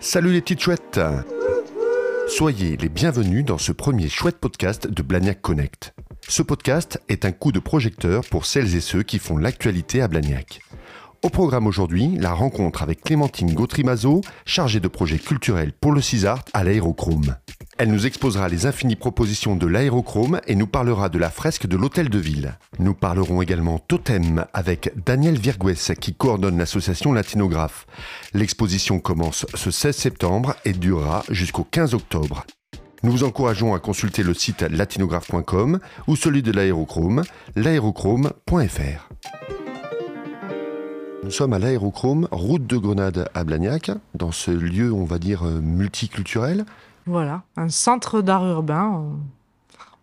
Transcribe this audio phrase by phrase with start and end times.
[0.00, 1.00] Salut les petites chouettes
[2.28, 5.94] Soyez les bienvenus dans ce premier chouette podcast de Blagnac Connect.
[6.28, 10.08] Ce podcast est un coup de projecteur pour celles et ceux qui font l'actualité à
[10.08, 10.60] Blagnac.
[11.24, 16.44] Au programme aujourd'hui, la rencontre avec Clémentine Gautry-Mazot, chargée de projets culturels pour le CISART
[16.52, 17.36] à l'aérochrome.
[17.78, 21.78] Elle nous exposera les infinies propositions de l'aérochrome et nous parlera de la fresque de
[21.78, 22.58] l'hôtel de ville.
[22.78, 27.86] Nous parlerons également totem avec Daniel Virgües qui coordonne l'association Latinographe.
[28.34, 32.44] L'exposition commence ce 16 septembre et durera jusqu'au 15 octobre.
[33.02, 37.22] Nous vous encourageons à consulter le site latinographe.com ou celui de l'aérochrome,
[37.56, 39.13] l'aérochrome.fr.
[41.24, 45.44] Nous sommes à l'aérochrome, route de Grenade à Blagnac, dans ce lieu, on va dire,
[45.44, 46.66] euh, multiculturel.
[47.06, 49.06] Voilà, un centre d'art urbain,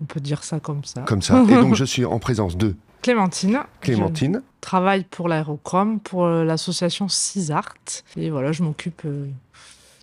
[0.01, 1.01] on peut dire ça comme ça.
[1.01, 1.43] Comme ça.
[1.43, 3.59] Et donc je suis en présence de Clémentine.
[3.81, 4.41] Clémentine.
[4.43, 7.75] Je travaille pour l'aérochrome, pour euh, l'association CISART.
[8.17, 9.27] Et voilà, je m'occupe euh,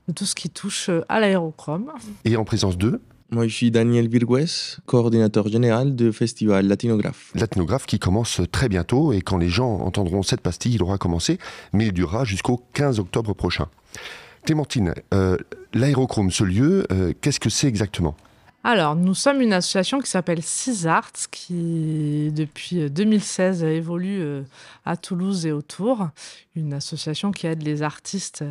[0.06, 1.90] de tout ce qui touche à l'aérochrome.
[2.26, 7.30] Et en présence de moi, je suis Daniel Virgües, coordinateur général du festival Latinographe.
[7.34, 11.38] Latinographe qui commence très bientôt et quand les gens entendront cette pastille, il aura commencé,
[11.74, 13.66] mais il durera jusqu'au 15 octobre prochain.
[14.46, 15.36] Clémentine, euh,
[15.74, 18.16] l'aérochrome, ce lieu, euh, qu'est-ce que c'est exactement?
[18.64, 24.42] Alors, nous sommes une association qui s'appelle CISART, qui depuis 2016 évolue euh,
[24.86, 26.08] à Toulouse et autour.
[26.56, 28.42] Une association qui aide les artistes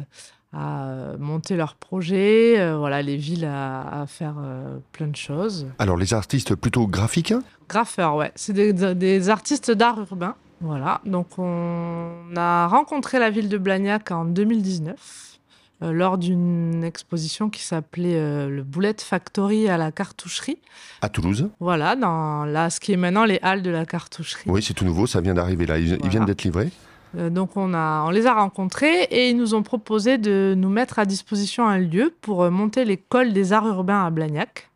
[0.54, 5.68] à euh, monter leurs projets, euh, voilà, les villes à, faire euh, plein de choses.
[5.80, 7.44] Alors les artistes plutôt graphiques hein?
[7.68, 8.32] Graffeurs, ouais.
[8.36, 10.36] C'est des, artistes d'art urbain.
[10.62, 15.40] Voilà, donc on a rencontré la ville de Blagnac en 2019
[15.82, 20.58] lors d'une exposition qui s'appelait le Bullet Factory à la cartoucherie.
[21.04, 24.46] À Toulouse Voilà, dans là, ce qui est maintenant les halles de la cartoucherie.
[24.48, 26.72] Oui, c'est tout nouveau, ça vient d'arriver là, ils viennent d'être livrés.
[27.16, 31.06] Euh, donc on, les a rencontrés et ils nous ont proposé de nous mettre à
[31.06, 34.70] disposition un lieu pour euh, monter l'école des arts urbains à Blagnac.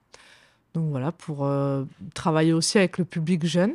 [0.73, 3.73] Donc voilà, pour euh, travailler aussi avec le public jeune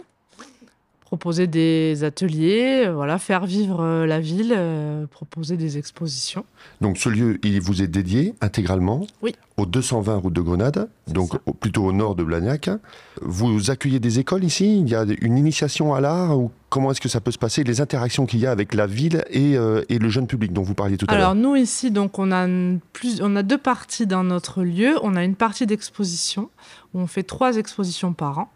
[1.07, 6.45] proposer des ateliers, euh, voilà, faire vivre euh, la ville, euh, proposer des expositions.
[6.81, 9.33] Donc ce lieu, il vous est dédié intégralement oui.
[9.57, 12.69] au 220 route de Grenade, donc plutôt au nord de Blagnac.
[13.23, 14.81] Vous accueillez des écoles ici?
[14.81, 17.63] Il y a une initiation à l'art ou comment est-ce que ça peut se passer?
[17.63, 20.75] Les interactions qu'il y a avec la ville et, et, le jeune public dont vous
[20.75, 22.49] parliez tout à l'heure Alors nous ici, donc on a,
[22.93, 24.97] plus, on a deux parties dans notre lieu.
[25.03, 26.51] On a une partie d'exposition
[26.95, 28.51] où on fait trois expositions par an.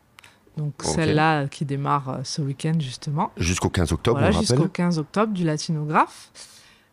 [0.56, 3.30] Donc celle-là qui démarre euh, ce week-end justement.
[3.36, 6.30] Jusqu'au 15 octobre, voilà, Jusqu'au 15 octobre du latinographe.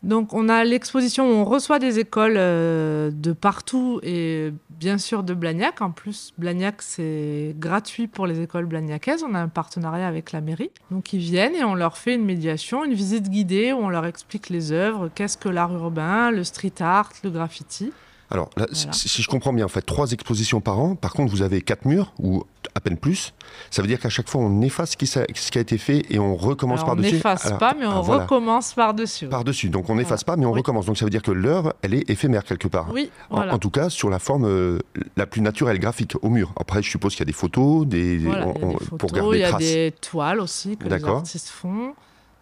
[0.03, 5.23] Donc on a l'exposition où on reçoit des écoles euh, de partout et bien sûr
[5.23, 5.81] de Blagnac.
[5.81, 9.23] En plus, Blagnac, c'est gratuit pour les écoles blagnacaises.
[9.27, 10.69] On a un partenariat avec la mairie.
[10.91, 14.05] Donc ils viennent et on leur fait une médiation, une visite guidée où on leur
[14.05, 17.91] explique les œuvres, qu'est-ce que l'art urbain, le street art, le graffiti.
[18.29, 20.95] Alors, si je comprends bien, en fait, trois expositions par an.
[20.95, 22.43] Par contre, vous avez quatre murs ou
[22.75, 23.33] à peine plus.
[23.71, 26.35] Ça veut dire qu'à chaque fois, on efface ce qui, a été fait et on
[26.35, 27.09] recommence par-dessus.
[27.09, 29.27] On n'efface pas, mais on ah, recommence par-dessus.
[29.27, 29.69] Par-dessus.
[29.69, 30.85] Donc, on n'efface pas, mais on recommence.
[30.85, 32.87] Donc, ça veut dire que l'œuvre, elle est éphémère quelque part.
[32.93, 33.09] Oui.
[33.29, 34.79] En, tout cas, sur la forme euh,
[35.15, 36.53] la plus naturelle, graphique, au mur.
[36.59, 39.11] Après, je suppose qu'il y a des photos, des, il y a des photos, pour
[39.11, 41.93] garder Il y a des toiles aussi que les artistes font.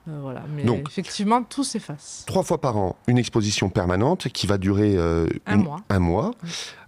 [0.07, 0.43] Euh, voilà.
[0.55, 2.23] Mais Donc, effectivement, tout s'efface.
[2.27, 5.81] Trois fois par an, une exposition permanente qui va durer euh, un, mois.
[5.89, 6.31] un mois.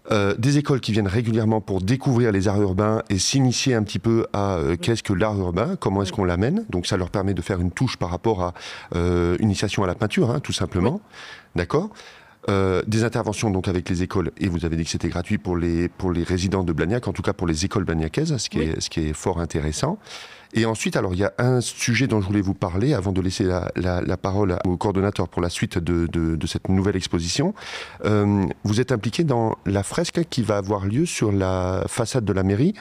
[0.09, 3.99] Euh, des écoles qui vignent régulièrement pour découvrir les arts urbains et s'initier un petit
[3.99, 6.65] peu à qu'est-ce que l'art urbain, comment est-ce qu'on l'amène.
[6.69, 8.53] Donc ça leur permet de faire une touche par rapport à
[9.41, 11.01] initiation à la peinture, hein, tout simplement.
[11.55, 11.89] D'accord?
[12.47, 15.89] Des interventions donc avec les écoles, et vous avez dit que c'était gratuit pour les,
[15.89, 18.79] pour les résidents de Blagnac, en tout cas pour les écoles blagnacaises, ce qui, est,
[18.79, 19.99] ce qui est fort intéressant.
[20.53, 23.21] Et ensuite, alors il y a un sujet dont je voulais vous parler avant de
[23.21, 27.53] laisser la, parole au coordonnateur pour la suite de, cette nouvelle exposition.
[28.05, 32.33] Euh, vous êtes impliqué dans la fresque qui va avoir lieu sur la façade de
[32.33, 32.73] la mairie.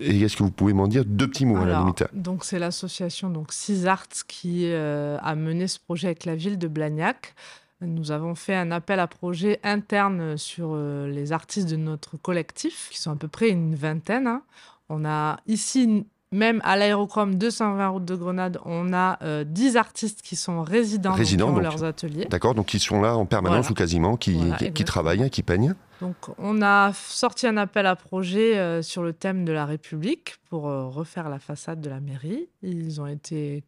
[0.00, 2.04] Et est-ce que vous pouvez m'en dire deux petits mots à la limite?
[2.12, 6.66] Donc c'est l'association donc CISART qui euh, a mené ce projet avec la ville de
[6.66, 7.34] Blagnac.
[7.80, 12.88] Nous avons fait un appel à projet interne sur euh, les artistes de notre collectif,
[12.90, 14.26] qui sont à peu près une vingtaine.
[14.26, 14.42] Hein.
[14.88, 20.22] On a ici même à l'aérochrome 220 route de Grenade, on a 10 euh, artistes
[20.22, 22.26] qui sont résidents, dans leurs ateliers.
[22.26, 24.38] D'accord, donc ils sont là en permanence ou quasiment, qui,
[24.74, 25.74] qui, travaillent, qui peignent.
[26.00, 30.36] Donc on a sorti un appel à projet euh, sur le thème de la République
[30.48, 32.48] pour euh, refaire la façade de la mairie.
[32.62, 33.64] Ils ont été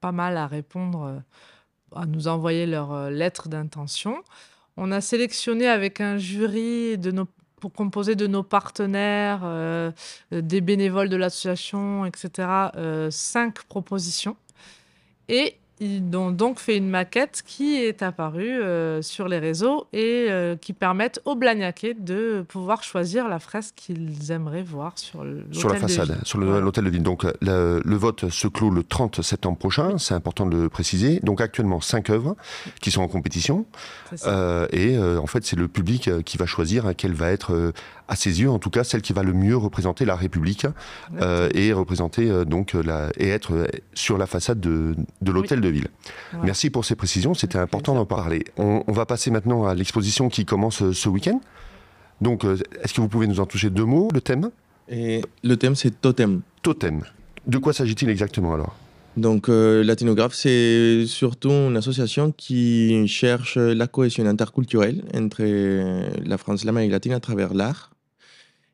[0.00, 1.22] pas mal à répondre,
[1.98, 4.22] à nous envoyer leurs lettres d'intention.
[4.76, 7.10] On a sélectionné avec un jury de
[7.58, 9.90] pour composer de nos partenaires, euh,
[10.30, 14.36] des bénévoles de l'association, etc., euh, cinq propositions.
[15.28, 20.26] Et ils ont donc fait une maquette qui est apparue euh, sur les réseaux et
[20.28, 25.54] euh, qui permettent aux Blagnacais de pouvoir choisir la fresque qu'ils aimeraient voir sur l'hôtel
[25.54, 26.18] Sur la de façade, ville.
[26.24, 27.02] sur l'hôtel de ville.
[27.02, 31.20] Donc le, le vote se clôt le 30 septembre prochain, c'est important de le préciser.
[31.22, 32.36] Donc actuellement, cinq œuvres
[32.80, 33.66] qui sont en compétition.
[34.26, 37.30] Euh, et euh, en fait, c'est le public euh, qui va choisir hein, quelle va
[37.30, 37.72] être, euh,
[38.08, 40.66] à ses yeux en tout cas, celle qui va le mieux représenter la République
[41.20, 45.32] euh, et représenter euh, donc euh, la, et être euh, sur la façade de, de
[45.32, 45.88] l'hôtel de ville.
[46.42, 48.44] Merci pour ces précisions, c'était important d'en parler.
[48.56, 51.40] On, on va passer maintenant à l'exposition qui commence euh, ce week-end.
[52.20, 54.50] Donc, euh, est-ce que vous pouvez nous en toucher deux mots, le thème?
[54.88, 56.42] Et le thème, c'est totem.
[56.62, 57.02] Totem.
[57.46, 58.74] De quoi s'agit-il exactement alors?
[59.16, 66.38] Donc, euh, Latinographe, c'est surtout une association qui cherche la cohésion interculturelle entre euh, la
[66.38, 67.90] France et l'Amérique latine à travers l'art.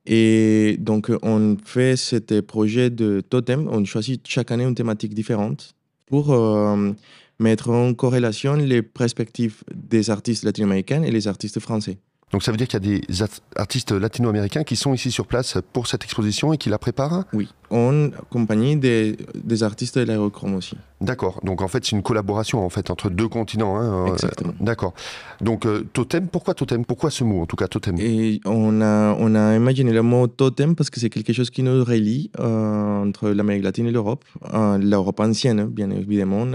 [0.06, 3.68] Et donc, on fait ce projet de totem.
[3.70, 5.74] On choisit chaque année une thématique différente
[6.06, 6.92] pour euh,
[7.38, 11.98] mettre en corrélation les perspectives des artistes latino-américains et les artistes français.
[12.34, 13.22] Donc ça veut dire qu'il y a des
[13.54, 17.22] artistes latino-américains qui sont ici sur place pour cette exposition et qui la préparent?
[17.32, 20.76] Oui, en compagnie des, des artistes de l'aérochrome aussi.
[21.00, 21.38] D'accord.
[21.44, 23.76] Donc en fait, c'est une collaboration en fait entre deux continents.
[23.78, 24.52] hein, euh, Exactement.
[24.58, 24.94] D'accord.
[25.42, 26.84] Donc euh, totem, pourquoi totem?
[26.84, 27.94] Pourquoi ce mot en tout cas totem?
[28.00, 31.62] Et on a, on a imaginé le mot totem parce que c'est quelque chose qui
[31.62, 34.24] nous relie euh, entre l'Amérique latine et l'Europe.
[34.52, 36.48] Euh, L'Europe ancienne, bien évidemment,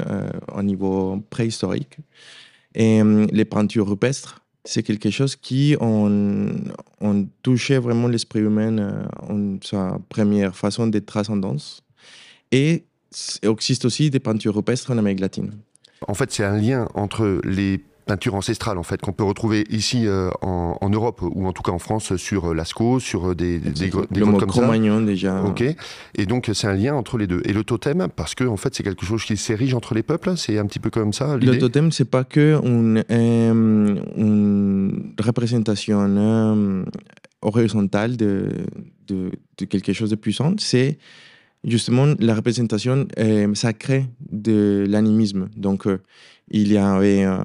[0.53, 1.99] au niveau préhistorique.
[2.75, 6.54] Et les peintures rupestres, c'est quelque chose qui ont,
[7.01, 11.81] ont touché vraiment l'esprit humain euh, en sa première façon de transcendance.
[12.51, 12.83] Et
[13.42, 15.54] il existe aussi des peintures rupestres en Amérique latine.
[16.07, 20.07] En fait, c'est un lien entre les peintures ancestrales en fait qu'on peut retrouver ici
[20.07, 23.35] euh, en, en Europe ou en tout cas en France sur euh, Lascaux, sur euh,
[23.35, 24.09] des, des, des, grottes
[24.39, 24.61] comme ça.
[24.61, 25.44] Cro-Magnon déjà.
[25.44, 25.63] Ok.
[26.15, 27.41] Et donc c'est un lien entre les deux.
[27.45, 30.35] Et le totem, parce que en fait c'est quelque chose qui s'érige entre les peuples.
[30.38, 36.00] C'est un petit peu comme ça Le totem, c'est pas que une, euh, une représentation
[36.09, 36.83] euh,
[37.44, 38.50] horizontale de,
[39.07, 40.97] de, de quelque chose de puissant, c'est
[41.63, 45.50] justement la représentation euh, sacrée de l'animisme.
[45.55, 46.00] Donc, euh,
[46.50, 47.38] il y avait euh,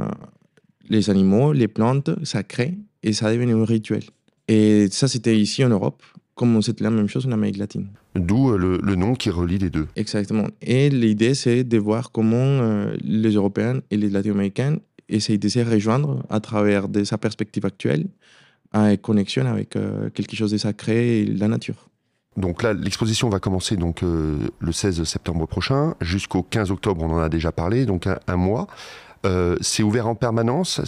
[0.88, 4.02] les animaux, les plantes sacrées, et ça devenait un rituel.
[4.48, 6.02] Et ça, c'était ici en Europe,
[6.34, 7.88] comme c'était la même chose en Amérique latine.
[8.14, 9.86] D'où euh, le, le nom qui relie les deux.
[9.96, 10.46] Exactement.
[10.62, 14.78] Et l'idée, c'est de voir comment euh, les Européens et les Latino-Américains
[15.08, 18.06] essayent de se rejoindre à travers de sa perspective actuelle,
[18.72, 21.88] en connexion avec euh, quelque chose de sacré et la nature.
[22.36, 27.02] Donc là, l'exposition va commencer donc euh, le 16 septembre prochain jusqu'au 15 octobre.
[27.04, 28.66] On en a déjà parlé, donc un, un mois.
[29.24, 30.80] Euh, c'est ouvert en permanence?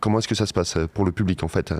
[0.00, 1.72] Comment est-ce que ça se passe euh, pour le public en fait?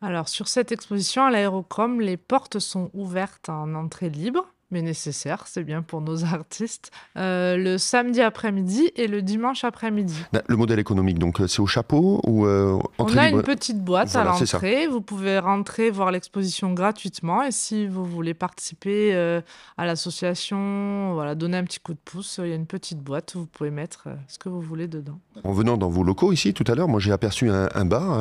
[0.00, 5.44] Alors, sur cette exposition à l'aérochrome, les portes sont ouvertes en entrée libre, mais nécessaire,
[5.46, 10.16] c'est bien pour nos artistes, euh, le samedi après-midi et le dimanche après-midi.
[10.48, 13.82] Le modèle économique, donc euh, c'est au chapeau ou euh, On a libre une petite
[13.82, 14.88] boîte Voilà, à l'entrée.
[14.88, 17.44] Vous pouvez rentrer voir l'exposition gratuitement.
[17.44, 19.40] Et si vous voulez participer euh,
[19.78, 23.36] à l'association, voilà, donner un petit coup de pouce, il y a une petite boîte
[23.36, 25.20] où vous pouvez mettre ce que vous voulez dedans.
[25.44, 28.20] En venant dans vos locaux ici tout à l'heure, moi j'ai aperçu un, un bar,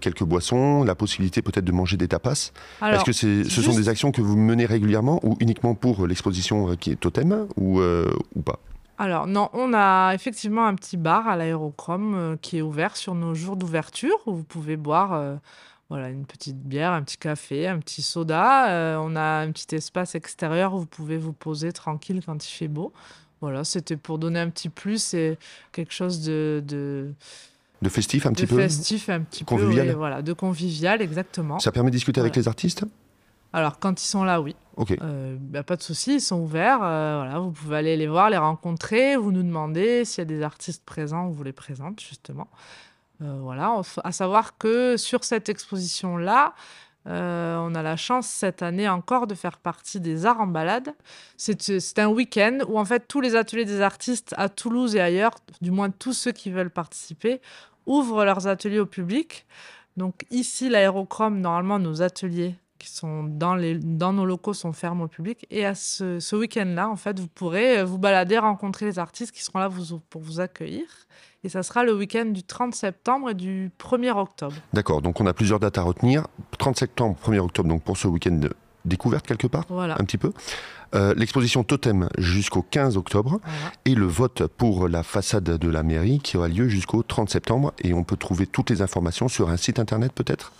[0.00, 2.52] quelques boissons, la possibilité peut-être de manger des tapas.
[2.82, 6.70] Est-ce que c'est, ce sont des actions que vous menez régulièrement ou uniquement pour l'exposition
[6.70, 8.58] euh, qui est totem ou, euh, ou pas?
[8.96, 13.14] Alors non, on a effectivement un petit bar à l'aérochrome euh, qui est ouvert sur
[13.14, 15.34] nos jours d'ouverture où vous pouvez boire euh,
[15.90, 18.70] voilà, une petite bière, un petit café, un petit soda.
[18.70, 22.52] Euh, on a un petit espace extérieur où vous pouvez vous poser tranquille quand il
[22.52, 22.92] fait beau.
[23.40, 25.38] Voilà, c'était pour donner un petit plus et
[25.72, 27.12] quelque chose de, de,
[27.82, 29.86] De festif un de petit peu festif, un petit Convivial.
[29.86, 31.58] peu, oui, voilà, de convivial, exactement.
[31.58, 32.84] Ça permet de discuter avec les artistes?
[33.54, 34.54] Alors quand ils sont là, oui.
[34.76, 34.96] Ok.
[35.00, 36.80] Euh, bah, pas de souci, ils sont ouverts.
[36.82, 39.16] euh, voilà, vous pouvez aller les voir, les rencontrer.
[39.16, 42.48] Vous nous demandez s'il y a des artistes présents, on vous les présente justement.
[43.22, 46.52] Euh, voilà, on f- à savoir que sur cette exposition-là,
[47.06, 50.92] euh, on a la chance cette année encore de faire partie des arts en balade.
[51.36, 55.00] C'est c'est un week-end où en fait tous les ateliers des artistes à Toulouse et
[55.00, 57.40] ailleurs, du moins tous ceux qui veulent participer,
[57.86, 59.46] ouvrent leurs ateliers au public.
[59.96, 65.04] Donc ici, l'aérochrome, normalement, nos ateliers qui sont dans, les, dans nos locaux sont fermés
[65.04, 65.46] au public.
[65.50, 69.32] Et à ce, ce week-end-là, en fait, vous pourrez euh, vous balader, rencontrer les artistes
[69.32, 70.84] qui seront là vous- pour vous accueillir.
[71.42, 74.54] Et ça sera le week-end du 30 septembre et du 1er octobre.
[74.72, 76.26] D'accord, donc on a plusieurs dates à retenir.
[76.58, 78.50] 30 septembre, 1er octobre, donc pour ce week-end de
[78.86, 79.94] découverte quelque part, Voilà.
[79.94, 80.32] un petit peu.
[80.94, 83.72] Euh, L'exposition Totem jusqu'au 15 octobre Voilà.
[83.86, 87.72] et le vote pour la façade de la mairie qui aura lieu jusqu'au 30 septembre.
[87.82, 90.52] Et on peut trouver toutes les informations sur un site internet peut-être?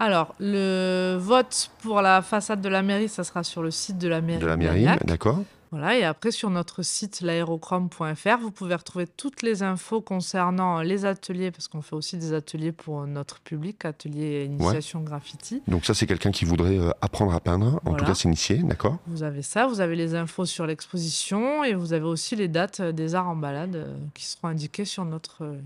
[0.00, 4.06] Alors, le vote pour la façade de la mairie, ça sera sur le site de
[4.06, 4.40] la mairie.
[4.40, 9.42] de la mairie, d'accord Voilà, et après sur notre site l'aérochrome.fr, vous pouvez retrouver toutes
[9.42, 14.44] les infos concernant les ateliers, parce qu'on fait aussi des ateliers pour notre public, ateliers
[14.44, 15.62] initiation graffiti.
[15.66, 18.98] Donc ça, c'est quelqu'un qui voudrait euh, apprendre à peindre, en tout cas s'initier, d'accord
[19.08, 22.78] Vous avez ça, vous avez les infos sur l'exposition et vous avez aussi les dates
[22.78, 25.56] euh, des arts en balade euh, qui seront indiquées sur notre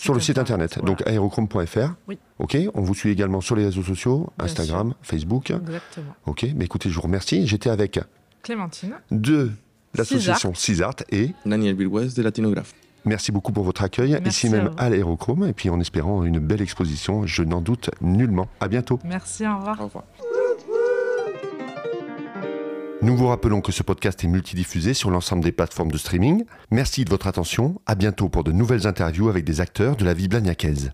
[0.00, 0.86] Sur le site internet, Voilà.
[0.86, 1.94] donc aérochrome.fr.
[2.08, 2.18] Oui.
[2.38, 5.50] Ok, on vous suit également sur les réseaux sociaux, Bien Instagram, Facebook.
[5.50, 6.14] Exactement.
[6.26, 7.46] Ok, mais écoutez, je vous remercie.
[7.46, 8.00] J'étais avec
[8.42, 8.94] Clémentine.
[9.10, 9.50] de
[9.94, 12.72] l'association Cisart et Daniel Vilwes de Latinographe.
[13.04, 14.74] merci beaucoup pour votre accueil Merci ici à même vous.
[14.78, 18.48] à l'aérochrome et puis en espérant une belle exposition, je n'en doute nullement.
[18.60, 18.98] À bientôt.
[19.04, 19.80] Merci, au revoir.
[19.80, 20.04] Au revoir.
[23.02, 26.44] Nous vous rappelons que ce podcast est multidiffusé sur l'ensemble des plateformes de streaming.
[26.70, 27.80] Merci de votre attention.
[27.86, 30.92] À bientôt pour de nouvelles interviews avec des acteurs de la vie blagnacaise.